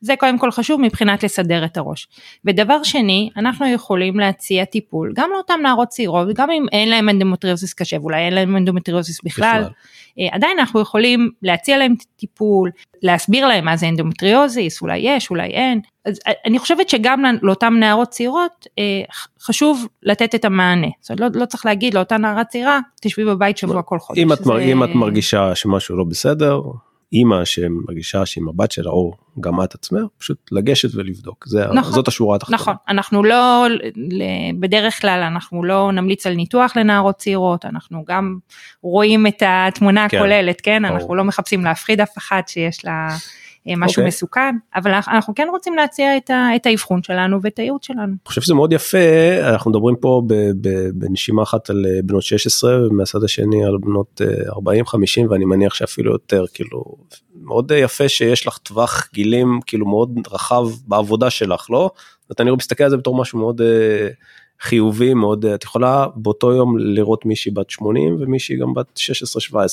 [0.00, 2.08] זה קודם כל חשוב מבחינת לסדר את הראש.
[2.44, 7.74] ודבר שני, אנחנו יכולים להציע טיפול גם לאותן נערות צעירות, גם אם אין להם אנדומטריוזיס
[7.74, 9.72] קשה, ואולי אין להם אנדומטריוזיס בכלל, בכלל.
[10.18, 12.70] אה, עדיין אנחנו יכולים להציע להם טיפול,
[13.02, 15.80] להסביר להם מה זה אנדומטריוזיס, אולי יש, אולי אין.
[16.04, 19.02] אז אה, אני חושבת שגם לאותן נערות צעירות אה,
[19.40, 20.88] חשוב לתת את המענה.
[21.00, 24.18] זאת אומרת, לא, לא צריך להגיד לאותה נערה צעירה, תשבי בבית שבוע כל חודש.
[24.18, 24.34] אם, זה...
[24.34, 26.60] את, אם את מרגישה שמשהו לא בסדר,
[27.12, 32.08] אימא שמרגישה שעם הבת שלה או גם את עצמך פשוט לגשת ולבדוק זה נכון, זאת
[32.08, 32.56] השורה התחתונה.
[32.56, 33.66] נכון אנחנו לא
[34.60, 38.38] בדרך כלל אנחנו לא נמליץ על ניתוח לנערות צעירות אנחנו גם
[38.82, 40.84] רואים את התמונה כן, הכוללת כן, כן?
[40.84, 43.08] אנחנו לא מחפשים להפחיד אף אחת שיש לה
[43.74, 43.90] משהו okay.
[43.90, 44.08] אוקיי.
[44.08, 48.02] מסוכן, אבל אנחנו כן רוצים להציע את, ה, את האבחון שלנו ואת הייעוץ שלנו.
[48.02, 48.98] אני חושב שזה מאוד יפה,
[49.54, 50.22] אנחנו מדברים פה
[50.94, 54.60] בנשימה אחת על בנות 16 ומהצד השני על בנות 40-50
[55.30, 56.84] ואני מניח שאפילו יותר, כאילו,
[57.42, 61.90] מאוד יפה שיש לך טווח גילים כאילו מאוד רחב בעבודה שלך, לא?
[62.28, 63.60] זאת אני מסתכל על זה בתור משהו מאוד...
[64.60, 69.00] חיובי מאוד את יכולה באותו יום לראות מישהי בת 80 ומישהי גם בת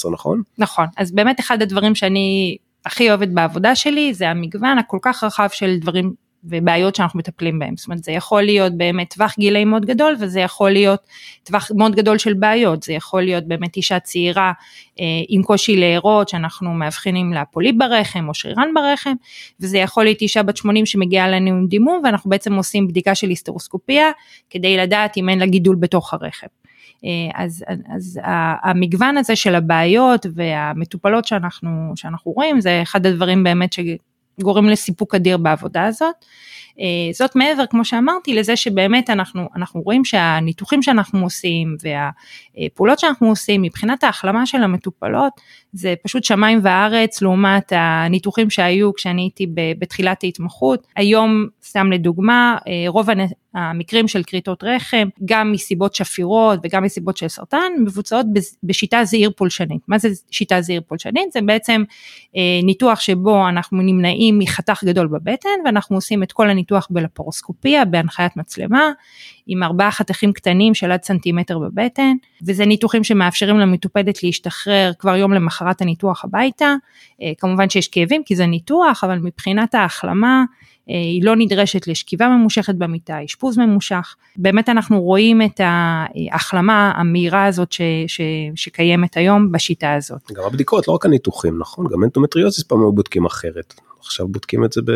[0.08, 0.42] 16-17 נכון?
[0.58, 5.48] נכון אז באמת אחד הדברים שאני הכי אוהבת בעבודה שלי זה המגוון הכל כך רחב
[5.52, 7.78] של דברים ובעיות שאנחנו מטפלים בהם.
[7.78, 11.00] זאת אומרת זה יכול להיות באמת טווח גילאים מאוד גדול וזה יכול להיות
[11.44, 14.52] טווח מאוד גדול של בעיות, זה יכול להיות באמת אישה צעירה
[15.00, 19.14] אה, עם קושי להרות שאנחנו מאבחנים לה פוליפ ברחם או שרירן ברחם
[19.60, 23.30] וזה יכול להיות אישה בת 80 שמגיעה לנו עם דימום ואנחנו בעצם עושים בדיקה של
[23.30, 24.12] היסטרוסקופיה
[24.50, 26.48] כדי לדעת אם אין לה גידול בתוך הרחם.
[27.06, 27.64] אה, אז,
[27.96, 28.20] אז
[28.64, 33.76] המגוון הזה של הבעיות והמטופלות שאנחנו, שאנחנו רואים זה אחד הדברים באמת
[34.42, 36.16] גורם לסיפוק אדיר בעבודה הזאת.
[36.80, 43.28] אה, זאת מעבר כמו שאמרתי לזה שבאמת אנחנו אנחנו רואים שהניתוחים שאנחנו עושים והפעולות שאנחנו
[43.28, 45.34] עושים מבחינת ההחלמה של המטופלות
[45.74, 49.48] זה פשוט שמיים וארץ לעומת הניתוחים שהיו כשאני הייתי
[49.80, 53.10] בתחילת ההתמחות היום סתם לדוגמה אה, רוב
[53.54, 58.26] המקרים של כריתות רחם, גם מסיבות שפירות וגם מסיבות של סרטן, מבוצעות
[58.64, 59.82] בשיטה זעיר פולשנית.
[59.88, 61.32] מה זה שיטה זעיר פולשנית?
[61.32, 61.84] זה בעצם
[62.36, 68.38] אה, ניתוח שבו אנחנו נמנעים מחתך גדול בבטן ואנחנו עושים את כל הניתוח בלפורוסקופיה בהנחיית
[68.38, 68.92] מצלמה,
[69.48, 72.14] עם ארבעה חתכים קטנים של עד סנטימטר בבטן,
[72.46, 76.76] וזה ניתוחים שמאפשרים למטופדת להשתחרר כבר יום למחרת הניתוח הביתה.
[77.22, 80.44] אה, כמובן שיש כאבים כי זה ניתוח, אבל מבחינת ההחלמה,
[80.88, 84.16] היא לא נדרשת לשכיבה ממושכת במיטה, אשפוז ממושך.
[84.36, 88.22] באמת אנחנו רואים את ההחלמה המהירה הזאת ש, ש,
[88.56, 90.32] שקיימת היום בשיטה הזאת.
[90.34, 91.88] גם הבדיקות, לא רק הניתוחים, נכון?
[91.94, 93.74] גם אנדומטריוזיס פעם היו בודקים אחרת.
[94.00, 94.92] עכשיו בודקים את זה ב...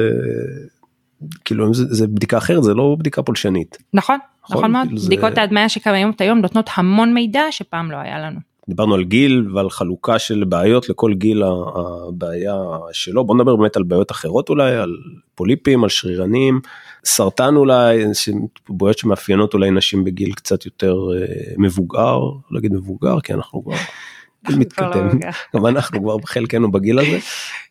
[1.46, 3.78] כאילו אם זה, זה בדיקה אחרת זה לא בדיקה פולשנית.
[3.94, 4.88] נכון, נכון, נכון מאוד.
[4.88, 5.42] כאילו בדיקות זה...
[5.42, 8.40] ההדמיה שקיימות היום נותנות המון מידע שפעם לא היה לנו.
[8.70, 12.56] דיברנו על גיל ועל חלוקה של בעיות לכל גיל הבעיה
[12.92, 14.98] שלו בוא נדבר באמת על בעיות אחרות אולי על
[15.36, 16.60] פוליפים על שרירנים
[17.06, 18.06] סרטן אולי
[18.70, 21.26] בעיות שמאפיינות אולי נשים בגיל קצת יותר אה,
[21.58, 22.20] מבוגר
[22.52, 23.74] לא אגיד מבוגר כי אנחנו כבר.
[24.50, 25.10] לא מתקדם,
[25.56, 27.18] גם אנחנו כבר חלקנו בגיל הזה,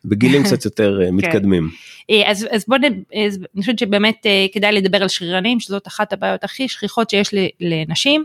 [0.05, 1.15] בגילים קצת יותר אה, כן.
[1.15, 1.69] מתקדמים.
[2.09, 6.67] אה, אז, אז בוא, אני חושבת שבאמת כדאי לדבר על שרירנים, שזאת אחת הבעיות הכי
[6.67, 8.23] שכיחות שיש לנשים.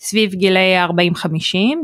[0.00, 0.88] סביב גילאי 40-50,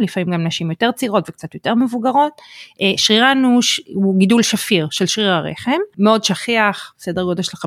[0.01, 2.33] לפעמים גם נשים יותר צעירות וקצת יותר מבוגרות.
[2.81, 3.61] אה, שרירן הוא,
[3.95, 7.61] הוא גידול שפיר של שריר הרחם, מאוד שכיח, סדר גודל של 50%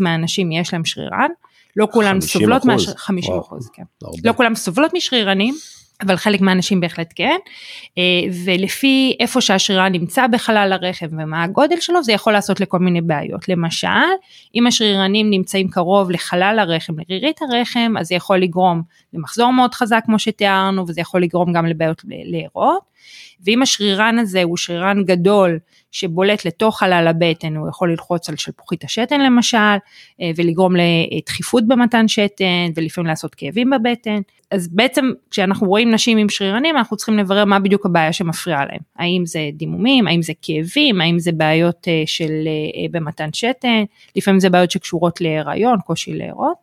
[0.00, 1.28] מהאנשים יש להם שרירן.
[1.76, 2.74] לא כולם סובלות, מה...
[2.96, 3.82] 50 אחוז, כן.
[4.24, 5.54] לא כולם סובלות משרירנים,
[6.02, 7.36] אבל חלק מהאנשים בהחלט כן,
[7.98, 8.02] אה,
[8.44, 13.48] ולפי איפה שהשרירן נמצא בחלל הרחם ומה הגודל שלו זה יכול לעשות לכל מיני בעיות.
[13.48, 13.88] למשל,
[14.54, 18.82] אם השרירנים נמצאים קרוב לחלל הרחם, לרירית הרחם, אז זה יכול לגרום
[19.12, 22.89] למחזור מאוד חזק כמו שתיארנו, וזה יכול לגרום גם לבעיות לארות.
[23.44, 25.58] ואם השרירן הזה הוא שרירן גדול
[25.92, 29.56] שבולט לתוך חלל הבטן, הוא יכול ללחוץ על שלפוחית השתן למשל,
[30.20, 34.20] אה, ולגרום לדחיפות במתן שתן, ולפעמים לעשות כאבים בבטן.
[34.50, 38.80] אז בעצם כשאנחנו רואים נשים עם שרירנים, אנחנו צריכים לברר מה בדיוק הבעיה שמפריעה להם.
[38.96, 43.84] האם זה דימומים, האם זה כאבים, האם זה בעיות אה, של אה, במתן שתן,
[44.16, 46.56] לפעמים זה בעיות שקשורות להיריון, קושי להרות.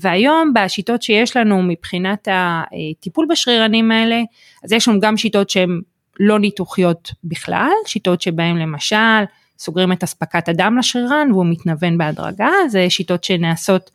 [0.00, 4.22] והיום בשיטות שיש לנו מבחינת הטיפול בשרירנים האלה,
[4.64, 5.80] אז יש לנו גם שיטות שהן
[6.20, 9.24] לא ניתוחיות בכלל, שיטות שבהן למשל
[9.58, 13.90] סוגרים את אספקת הדם לשרירן והוא מתנוון בהדרגה, זה שיטות שנעשות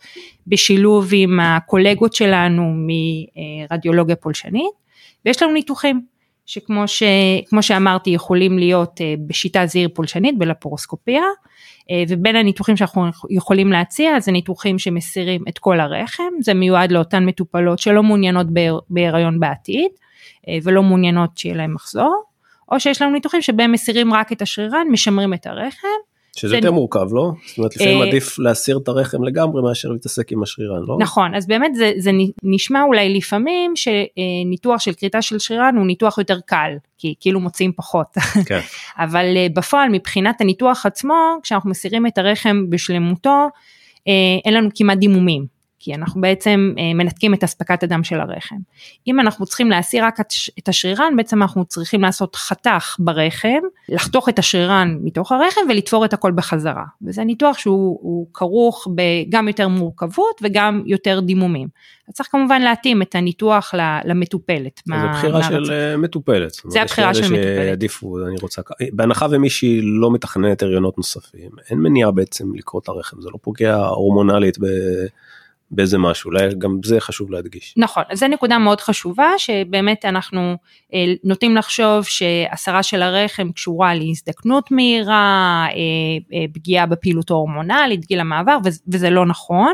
[0.48, 2.74] בשילוב עם הקולגות שלנו
[3.70, 4.74] מרדיולוגיה פולשנית,
[5.26, 6.02] ויש לנו ניתוחים
[6.52, 7.04] שכמו ש,
[7.62, 11.24] שאמרתי יכולים להיות אה, בשיטה זעיר פולשנית בלפורוסקופיה,
[11.92, 17.26] אה, ובין הניתוחים שאנחנו יכולים להציע זה ניתוחים שמסירים את כל הרחם, זה מיועד לאותן
[17.26, 18.48] מטופלות שלא מעוניינות
[18.90, 19.92] בהיריון בעתיד,
[20.48, 22.24] אה, ולא מעוניינות שיהיה להם מחזור,
[22.72, 25.88] או שיש לנו ניתוחים שבהם מסירים רק את השרירן, משמרים את הרחם.
[26.36, 27.32] שזה יותר מורכב לא?
[27.48, 30.98] זאת אומרת לפעמים אה, עדיף להסיר את הרחם לגמרי מאשר להתעסק עם השרירן לא?
[31.00, 32.12] נכון אז באמת זה, זה
[32.44, 37.72] נשמע אולי לפעמים שניתוח של כריתה של שרירן הוא ניתוח יותר קל כי כאילו מוציאים
[37.76, 38.08] פחות
[38.46, 38.60] כן.
[39.06, 43.48] אבל אה, בפועל מבחינת הניתוח עצמו כשאנחנו מסירים את הרחם בשלמותו
[44.46, 48.56] אין לנו כמעט דימומים כי אנחנו בעצם אה, מנתקים את אספקת הדם של הרחם.
[49.08, 50.20] אם אנחנו צריכים להסיר רק
[50.60, 56.14] את השרירן, בעצם אנחנו צריכים לעשות חתך ברחם, לחתוך את השרירן מתוך הרחם ולתפור את
[56.14, 56.84] הכל בחזרה.
[57.02, 61.68] וזה ניתוח שהוא כרוך בגם יותר מורכבות וגם יותר דימומים.
[62.08, 63.74] אז צריך כמובן להתאים את הניתוח
[64.06, 64.82] למטופלת.
[64.86, 66.52] זה בחירה של אה, מטופלת.
[66.68, 67.68] זה הבחירה של מטופלת.
[67.68, 68.62] שעדיפו, אני רוצה,
[68.94, 73.76] בהנחה ומישהי לא מתכננת הריונות נוספים, אין מניעה בעצם לקרוא את הרחם, זה לא פוגע
[73.76, 74.66] הורמונלית ב...
[75.72, 77.74] באיזה משהו, אולי גם זה חשוב להדגיש.
[77.78, 80.56] נכון, אז זו נקודה מאוד חשובה, שבאמת אנחנו
[80.94, 88.20] אה, נוטים לחשוב שהסרה של הרחם קשורה להזדקנות מהירה, אה, אה, פגיעה בפעילות ההורמונלית, גיל
[88.20, 88.58] המעבר,
[88.88, 89.74] וזה לא נכון.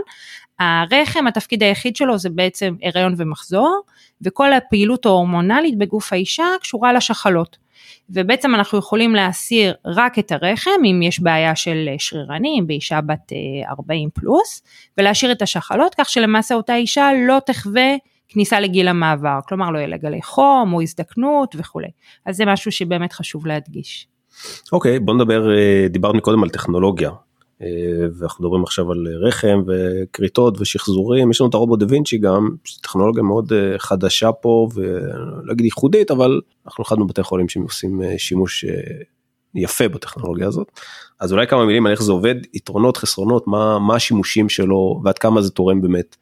[0.60, 3.82] הרחם, התפקיד היחיד שלו זה בעצם הריון ומחזור,
[4.22, 7.67] וכל הפעילות ההורמונלית בגוף האישה קשורה לשחלות.
[8.10, 13.32] ובעצם אנחנו יכולים להסיר רק את הרחם אם יש בעיה של שרירנים באישה בת
[13.70, 14.64] 40 אה, פלוס,
[14.98, 17.96] ולהשאיר את השחלות כך שלמעשה אותה אישה לא תחווה
[18.30, 21.88] כניסה לגיל המעבר, כלומר לא יהיה לה גלי חום או הזדקנות וכולי.
[22.26, 24.08] אז זה משהו שבאמת חשוב להדגיש.
[24.72, 27.12] אוקיי, okay, בוא נדבר, אה, דיברנו קודם על טכנולוגיה.
[27.62, 27.68] אה,
[28.20, 32.50] ואנחנו מדברים עכשיו על רחם וכריתות ושחזורים יש לנו את הרובוט דה וינצ'י גם
[32.82, 38.14] טכנולוגיה מאוד אה, חדשה פה ולא אגיד ייחודית אבל אנחנו אחד מבתי חולים שעושים אה,
[38.18, 38.66] שימוש
[39.56, 40.72] יפה בטכנולוגיה הזאת.
[41.20, 45.18] אז אולי כמה מילים על איך זה עובד יתרונות חסרונות מה מה השימושים שלו ועד
[45.18, 46.16] כמה זה תורם באמת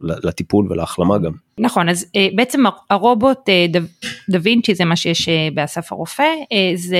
[0.00, 1.32] לטיפול ולהחלמה גם.
[1.58, 3.66] נכון אז אה, בעצם הרובוט אה,
[4.30, 6.28] דה וינצ'י זה מה שיש אה, באסף הרופא
[6.74, 6.98] זה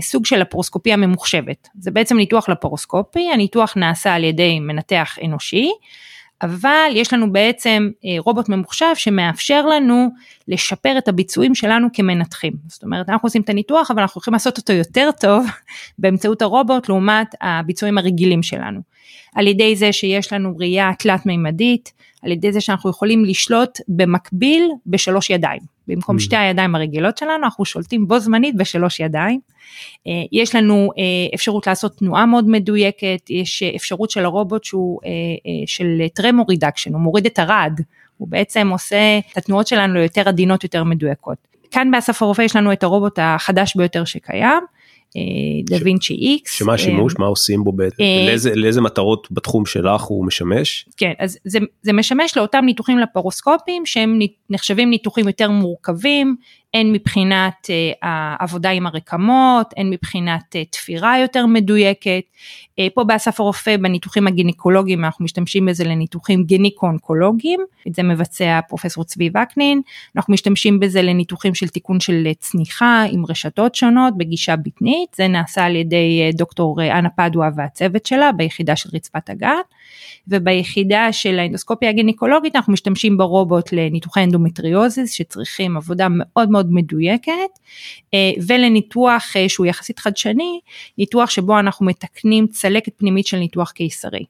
[0.00, 5.70] סוג של לפרוסקופיה ממוחשבת זה בעצם ניתוח לפרוסקופי הניתוח נעשה על ידי מנתח אנושי
[6.42, 10.08] אבל יש לנו בעצם רובוט ממוחשב שמאפשר לנו
[10.48, 12.52] לשפר את הביצועים שלנו כמנתחים.
[12.68, 15.46] זאת אומרת, אנחנו עושים את הניתוח, אבל אנחנו יכולים לעשות אותו יותר טוב
[15.98, 18.80] באמצעות הרובוט לעומת הביצועים הרגילים שלנו.
[19.34, 24.70] על ידי זה שיש לנו ראייה תלת מימדית, על ידי זה שאנחנו יכולים לשלוט במקביל
[24.86, 25.60] בשלוש ידיים.
[25.88, 26.20] במקום mm.
[26.20, 29.40] שתי הידיים הרגילות שלנו, אנחנו שולטים בו זמנית בשלוש ידיים.
[30.06, 35.10] אה, יש לנו אה, אפשרות לעשות תנועה מאוד מדויקת, יש אפשרות של הרובוט שהוא אה,
[35.66, 37.80] של טרמור רידקשן, הוא מוריד את הרעד,
[38.18, 41.38] הוא בעצם עושה את התנועות שלנו ליותר עדינות, יותר מדויקות.
[41.70, 44.60] כאן באסף הרופא יש לנו את הרובוט החדש ביותר שקיים,
[45.64, 46.58] דה וינצ'י איקס.
[46.58, 47.72] שמה השימוש, מה עושים בו,
[48.56, 50.88] לאיזה מטרות בתחום שלך הוא משמש?
[50.96, 54.18] כן, אז זה, זה משמש לאותם ניתוחים לפרוסקופיים שהם
[54.50, 56.36] נחשבים ניתוחים יותר מורכבים,
[56.74, 62.22] הן מבחינת uh, העבודה עם הרקמות, הן מבחינת uh, תפירה יותר מדויקת.
[62.80, 69.04] Uh, פה באסף הרופא בניתוחים הגינקולוגיים אנחנו משתמשים בזה לניתוחים גניקו-אונקולוגיים, את זה מבצע פרופסור
[69.04, 69.80] צבי וקנין,
[70.16, 75.64] אנחנו משתמשים בזה לניתוחים של תיקון של צניחה עם רשתות שונות בגישה בטנית, זה נעשה
[75.64, 79.60] על ידי דוקטור אנה פדואה והצוות שלה ביחידה של רצפת הגן,
[80.28, 87.58] וביחידה של האנדוסקופיה הגינקולוגית אנחנו משתמשים ברובוט לניתוחי אנדומטריוזיס שצריכים עבודה מאוד מאוד מאוד מדויקת
[88.14, 90.60] אה, ולניתוח אה, שהוא יחסית חדשני,
[90.98, 94.24] ניתוח שבו אנחנו מתקנים צלקת פנימית של ניתוח קיסרי.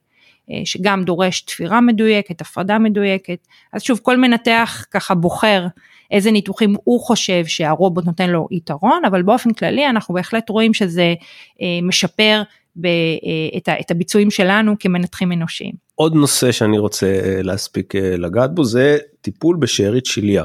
[0.50, 5.66] אה, שגם דורש תפירה מדויקת, הפרדה מדויקת, אז שוב כל מנתח ככה בוחר
[6.10, 11.14] איזה ניתוחים הוא חושב שהרובוט נותן לו יתרון, אבל באופן כללי אנחנו בהחלט רואים שזה
[11.82, 12.42] משפר
[13.80, 15.72] את הביצועים שלנו כמנתחים אנושיים.
[15.94, 20.44] עוד נושא שאני רוצה להספיק לגעת בו זה טיפול בשארית שליה.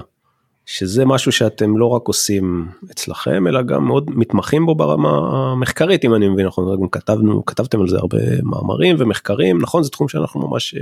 [0.69, 5.09] שזה משהו שאתם לא רק עושים אצלכם אלא גם מאוד מתמחים בו ברמה
[5.51, 6.81] המחקרית אם אני מבין נכון.
[6.81, 9.61] גם כתבנו כתבתם על זה הרבה מאמרים ומחקרים.
[9.61, 10.75] נכון זה תחום שאנחנו ממש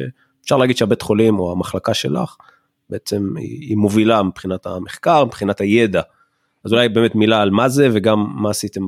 [0.44, 2.36] אפשר להגיד שהבית חולים או המחלקה שלך
[2.90, 6.02] בעצם היא מובילה מבחינת המחקר מבחינת הידע.
[6.66, 8.82] אז אולי באמת מילה על מה זה וגם מה עשיתם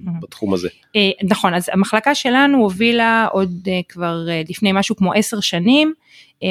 [0.00, 0.68] בתחום הזה.
[0.96, 5.94] אה, נכון אז המחלקה שלנו הובילה עוד אה, כבר אה, לפני משהו כמו עשר שנים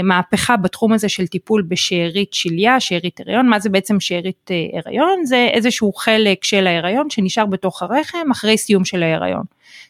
[0.03, 4.49] מהפכה בתחום הזה של טיפול בשארית שליה, שארית הריון, מה זה בעצם שארית
[4.85, 5.25] הריון?
[5.25, 9.43] זה איזשהו חלק של ההריון שנשאר בתוך הרחם אחרי סיום של ההריון.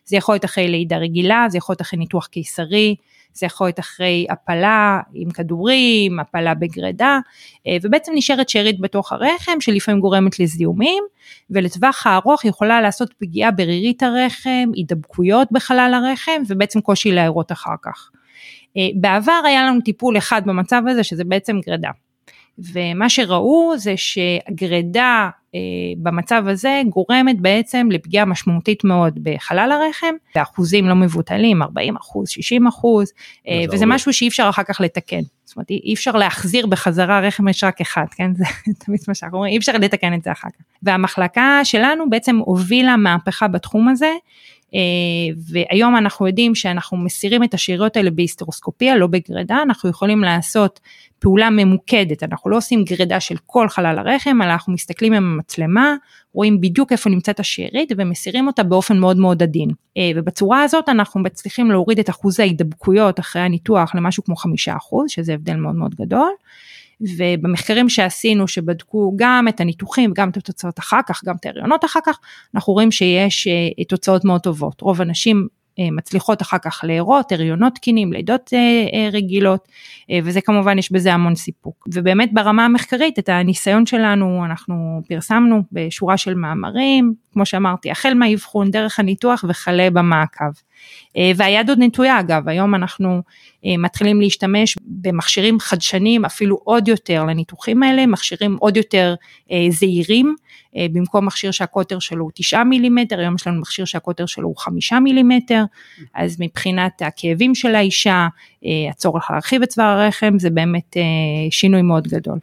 [0.05, 2.95] זה יכול להיות אחרי לידה רגילה, זה יכול להיות אחרי ניתוח קיסרי,
[3.33, 7.19] זה יכול להיות אחרי הפלה עם כדורים, הפלה בגרידה,
[7.67, 11.03] אה, ובעצם נשארת שארית בתוך הרחם שלפעמים גורמת לזיהומים,
[11.49, 18.09] ולטווח הארוך יכולה לעשות פגיעה ברירית הרחם, הידבקויות בחלל הרחם, ובעצם קושי להערות אחר כך.
[18.77, 21.91] אה, בעבר היה לנו טיפול אחד במצב הזה שזה בעצם גרידה.
[22.59, 25.59] ומה שראו זה שגרידה אה,
[25.97, 32.67] במצב הזה גורמת בעצם לפגיעה משמעותית מאוד בחלל הרחם, באחוזים לא מבוטלים, 40 אחוז, 60
[32.67, 33.11] אחוז,
[33.47, 33.95] אה, וזה הרבה.
[33.95, 35.21] משהו שאי אפשר אחר כך לתקן.
[35.45, 38.35] זאת אומרת אי אפשר להחזיר בחזרה רחם יש רק אחד, כן?
[38.35, 38.43] זה
[38.85, 40.65] תמיד מה שאנחנו אומרים, אי אפשר לתקן את זה אחר כך.
[40.83, 44.11] והמחלקה שלנו בעצם הובילה מהפכה בתחום הזה,
[45.51, 50.79] והיום אנחנו יודעים שאנחנו מסירים את השאריות האלה בהיסטרוסקופיה, לא בגרידה, אנחנו יכולים לעשות
[51.19, 55.95] פעולה ממוקדת, אנחנו לא עושים גרידה של כל חלל הרחם, אלא אנחנו מסתכלים עם המצלמה,
[56.33, 59.69] רואים בדיוק איפה נמצאת השארית ומסירים אותה באופן מאוד מאוד עדין.
[60.15, 65.33] ובצורה הזאת אנחנו מצליחים להוריד את אחוז ההידבקויות אחרי הניתוח למשהו כמו חמישה אחוז, שזה
[65.33, 66.29] הבדל מאוד מאוד גדול.
[67.01, 71.99] ובמחקרים שעשינו שבדקו גם את הניתוחים וגם את התוצאות אחר כך, גם את ההריונות אחר
[72.05, 72.19] כך,
[72.55, 74.81] אנחנו רואים שיש אה, תוצאות מאוד טובות.
[74.81, 75.47] רוב הנשים
[75.79, 79.67] אה, מצליחות אחר כך להרות, הריונות תקינים, לידות אה, רגילות,
[80.23, 81.87] וזה כמובן יש בזה המון סיפוק.
[81.93, 88.71] ובאמת ברמה המחקרית את הניסיון שלנו אנחנו פרסמנו בשורה של מאמרים, כמו שאמרתי, החל מהאבחון,
[88.71, 90.51] דרך הניתוח וכלה במעקב.
[91.17, 93.21] אה, והיד עוד נטויה אגב, היום אנחנו
[93.65, 99.15] אה, מתחילים להשתמש במכשירים חדשניים אפילו עוד יותר לניתוחים האלה, מכשירים עוד יותר
[99.51, 100.35] אה, זהירים,
[100.93, 104.93] במקום מכשיר שהקוטר שלו הוא 9 מילימטר, היום יש לנו מכשיר שהקוטר שלו הוא 5
[104.93, 105.63] מילימטר,
[106.15, 108.27] אז מבחינת הכאבים של האישה,
[108.89, 110.97] הצורך להרחיב את צוואר הרחם, זה באמת
[111.49, 112.39] שינוי מאוד גדול.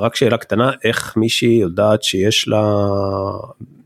[0.00, 2.62] רק שאלה קטנה, איך מישהי יודעת שיש לה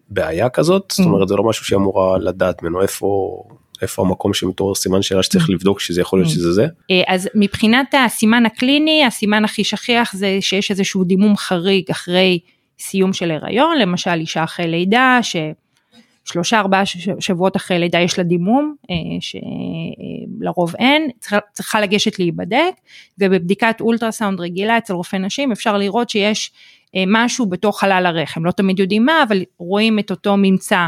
[0.08, 0.92] בעיה כזאת?
[0.96, 1.08] זאת mm.
[1.08, 3.38] אומרת זה לא משהו שהיא אמורה לדעת ממנו איפה
[3.82, 5.52] איפה המקום שמתעורר סימן שאלה שצריך mm.
[5.52, 6.34] לבדוק שזה יכול להיות mm.
[6.34, 6.66] שזה זה?
[6.90, 12.38] אה, אז מבחינת הסימן הקליני הסימן הכי שכיח זה שיש איזשהו דימום חריג אחרי
[12.78, 16.82] סיום של הריון למשל אישה אחרי לידה ששלושה ארבעה
[17.18, 22.74] שבועות אחרי לידה יש לה דימום אה, שלרוב אין צריכה, צריכה לגשת להיבדק
[23.18, 26.52] ובבדיקת אולטרסאונד רגילה אצל רופא נשים אפשר לראות שיש
[27.06, 30.86] משהו בתוך חלל הרחם, לא תמיד יודעים מה, אבל רואים את אותו ממצא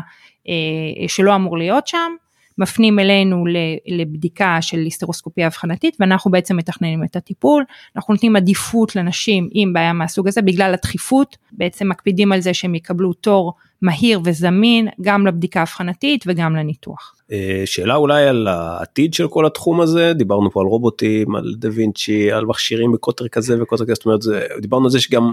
[0.49, 2.13] אה, שלא אמור להיות שם,
[2.59, 3.45] מפנים אלינו
[3.87, 7.65] לבדיקה של היסטרוסקופיה אבחנתית ואנחנו בעצם מתכננים את הטיפול,
[7.97, 12.75] אנחנו נותנים עדיפות לנשים עם בעיה מהסוג הזה בגלל הדחיפות, בעצם מקפידים על זה שהם
[12.75, 17.15] יקבלו תור מהיר וזמין גם לבדיקה אבחנתית וגם לניתוח.
[17.33, 21.69] אה, שאלה אולי על העתיד של כל התחום הזה, דיברנו פה על רובוטים, על דה
[21.73, 24.21] וינצ'י, על מכשירים בקוטר כזה וקוטר כזה, זאת אומרת,
[24.61, 25.33] דיברנו על זה שגם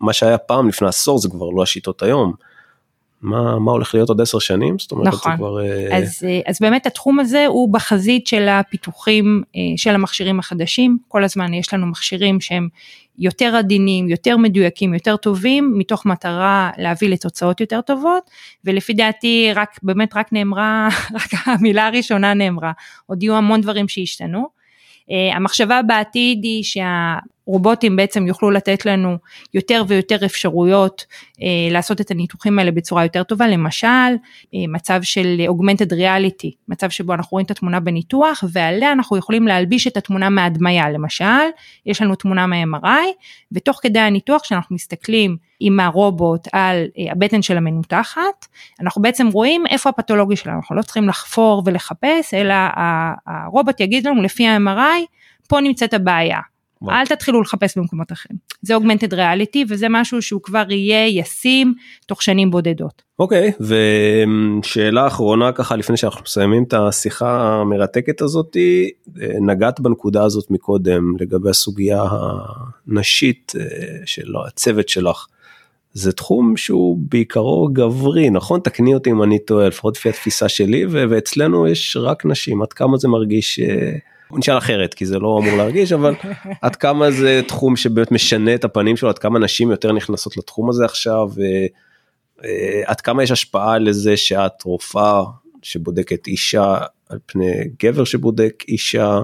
[0.00, 2.34] מה שהיה פעם לפני עשור זה כבר לא השיטות היום.
[3.24, 4.78] מה, מה הולך להיות עוד עשר שנים?
[4.78, 5.64] זאת אומרת, נכון, כבר...
[5.64, 10.98] אה, אז, אה, אז באמת התחום הזה הוא בחזית של הפיתוחים אה, של המכשירים החדשים,
[11.08, 12.68] כל הזמן יש לנו מכשירים שהם
[13.18, 18.30] יותר עדינים, יותר מדויקים, יותר טובים, מתוך מטרה להביא לתוצאות יותר טובות,
[18.64, 20.88] ולפי דעתי רק, באמת רק נאמרה,
[21.20, 22.72] רק המילה הראשונה נאמרה,
[23.06, 24.64] עוד יהיו המון דברים שישתנו.
[25.34, 27.14] המחשבה בעתיד היא שה...
[27.46, 29.16] רובוטים בעצם יוכלו לתת לנו
[29.54, 31.04] יותר ויותר אפשרויות
[31.42, 33.86] אה, לעשות את הניתוחים האלה בצורה יותר טובה, למשל
[34.54, 39.46] אה, מצב של augmented reality, מצב שבו אנחנו רואים את התמונה בניתוח ועליה אנחנו יכולים
[39.46, 41.24] להלביש את התמונה מהדמיה, למשל
[41.86, 43.06] יש לנו תמונה מ-MRI
[43.52, 48.46] ותוך כדי הניתוח כשאנחנו מסתכלים עם הרובוט על אה, הבטן של המנותחת,
[48.80, 52.54] אנחנו בעצם רואים איפה הפתולוגיה שלנו, אנחנו לא צריכים לחפור ולחפש אלא
[53.26, 55.04] הרובוט יגיד לנו לפי ה-MRI
[55.48, 56.38] פה נמצאת הבעיה.
[56.90, 58.38] אל תתחילו לחפש במקומות אחרים.
[58.62, 61.74] זה אוגמנטד ריאליטי וזה משהו שהוא כבר יהיה ישים
[62.06, 63.02] תוך שנים בודדות.
[63.18, 63.64] אוקיי okay,
[64.62, 68.90] ושאלה אחרונה ככה לפני שאנחנו מסיימים את השיחה המרתקת הזאתי
[69.40, 72.04] נגעת בנקודה הזאת מקודם לגבי הסוגיה
[72.88, 73.64] הנשית אה,
[74.06, 75.26] של הצוות שלך.
[75.92, 80.86] זה תחום שהוא בעיקרו גברי נכון תקני אותי אם אני טועה לפחות לפי התפיסה שלי
[80.86, 83.60] ואצלנו יש רק נשים עד כמה זה מרגיש.
[83.60, 83.96] אה,
[84.34, 86.14] הוא נשאל אחרת כי זה לא אמור להרגיש אבל
[86.62, 90.70] עד כמה זה תחום שבאמת משנה את הפנים שלו עד כמה נשים יותר נכנסות לתחום
[90.70, 91.66] הזה עכשיו אה,
[92.86, 95.22] עד כמה יש השפעה לזה שאת רופאה
[95.62, 99.20] שבודקת אישה על פני גבר שבודק אישה.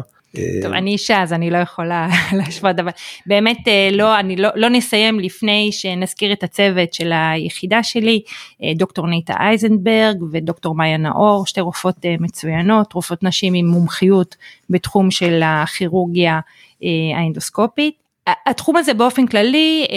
[0.63, 2.91] טוב, אני אישה אז אני לא יכולה להשוות, אבל
[3.27, 8.23] באמת אה, לא, אני לא, לא נסיים לפני שנזכיר את הצוות של היחידה שלי,
[8.63, 14.37] אה, דוקטור ניטה אייזנברג ודוקטור מאיה נאור, שתי רופאות אה, מצוינות, רופאות נשים עם מומחיות
[14.71, 16.41] בתחום של הכירורגיה
[17.17, 18.10] האנדוסקופית.
[18.47, 19.97] התחום הזה באופן כללי אה,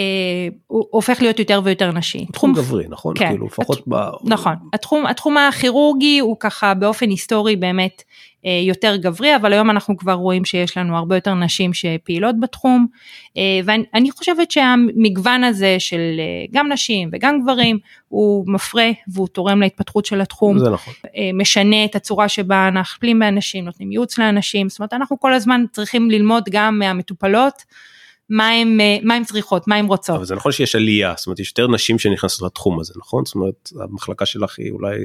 [0.66, 2.26] הוא הופך להיות יותר ויותר נשי.
[2.32, 3.14] תחום גברי נכון?
[3.18, 3.28] כן.
[3.28, 3.84] כאילו לפחות הת...
[3.88, 3.94] ב...
[4.24, 4.54] נכון.
[4.72, 8.02] התחום, התחום הכירורגי הוא ככה באופן היסטורי באמת
[8.46, 12.86] אה, יותר גברי, אבל היום אנחנו כבר רואים שיש לנו הרבה יותר נשים שפעילות בתחום,
[13.36, 19.60] אה, ואני חושבת שהמגוון הזה של אה, גם נשים וגם גברים הוא מפרה והוא תורם
[19.60, 20.58] להתפתחות של התחום.
[20.58, 20.94] זה נכון.
[21.34, 25.64] משנה את הצורה שבה אנחנו מטפלים באנשים, נותנים ייעוץ לאנשים, זאת אומרת אנחנו כל הזמן
[25.72, 27.62] צריכים ללמוד גם מהמטופלות.
[28.30, 28.50] מה
[29.02, 30.16] מה הם צריכות, מה הם רוצות.
[30.16, 33.24] אבל זה נכון שיש עלייה, זאת אומרת יש יותר נשים שנכנסות לתחום הזה, נכון?
[33.24, 34.96] זאת אומרת המחלקה שלך היא אולי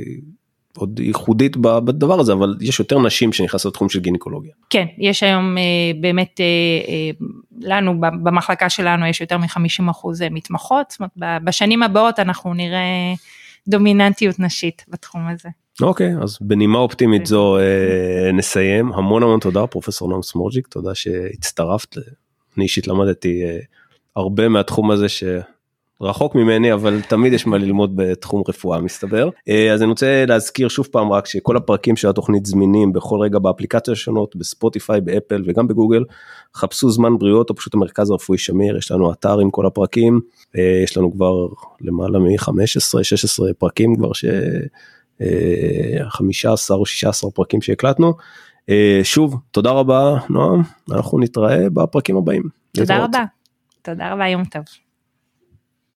[0.77, 4.51] עוד ייחודית בדבר הזה אבל יש יותר נשים שנכנסות לתחום של גינקולוגיה.
[4.69, 5.63] כן יש היום אה,
[6.01, 6.45] באמת אה,
[6.88, 7.27] אה,
[7.62, 13.13] לנו במחלקה שלנו יש יותר מ-50 אחוז מתמחות זאת אומרת בשנים הבאות אנחנו נראה
[13.67, 15.50] דומיננטיות נשית בתחום הזה.
[15.81, 18.94] אוקיי, אז בנימה אופטימית זו אה, נסיים.
[18.94, 21.96] המון המון תודה פרופסור נועם סמורג'יק, תודה שהצטרפת.
[22.58, 23.60] אני אישית למדתי אה,
[24.15, 25.23] הרבה מהתחום הזה ש...
[26.02, 29.29] רחוק ממני אבל תמיד יש מה ללמוד בתחום רפואה מסתבר.
[29.50, 33.39] אה, אז אני רוצה להזכיר שוב פעם רק שכל הפרקים של התוכנית זמינים בכל רגע
[33.39, 36.04] באפליקציות השונות בספוטיפיי באפל וגם בגוגל.
[36.56, 40.19] חפשו זמן בריאות או פשוט המרכז הרפואי שמיר יש לנו אתר עם כל הפרקים.
[40.58, 41.47] אה, יש לנו כבר
[41.81, 44.25] למעלה מ-15 16 פרקים כבר ש...
[46.10, 48.13] 15 אה, או 16 פרקים שהקלטנו.
[49.04, 50.62] שוב תודה רבה נועם
[50.92, 52.44] אנחנו נתראה בפרקים הבאים.
[52.72, 53.24] תודה רבה.
[53.82, 54.63] תודה רבה יום טוב.